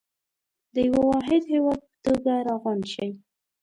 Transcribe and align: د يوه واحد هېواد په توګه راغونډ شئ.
د 0.73 0.75
يوه 0.87 1.01
واحد 1.11 1.41
هېواد 1.53 1.79
په 1.87 1.95
توګه 2.05 2.31
راغونډ 2.47 2.83
شئ. 2.93 3.09